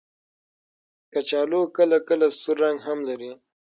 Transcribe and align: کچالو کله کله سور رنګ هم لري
کچالو 1.11 1.61
کله 1.75 1.97
کله 2.07 2.27
سور 2.41 2.55
رنګ 2.63 2.77
هم 2.85 2.99
لري 3.07 3.31